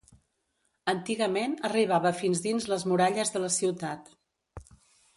Antigament 0.93 1.53
arribava 1.71 2.13
fins 2.23 2.43
dins 2.49 2.69
les 2.75 2.89
muralles 2.95 3.37
de 3.37 3.47
la 3.47 3.55
ciutat. 3.61 4.15